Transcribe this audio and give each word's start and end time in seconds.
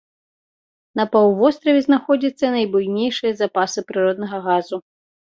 На 0.99 1.03
паўвостраве 1.15 1.79
знаходзяцца 1.87 2.45
найбуйнейшыя 2.55 3.31
запасы 3.41 3.79
прыроднага 3.91 4.37
газу. 4.47 4.81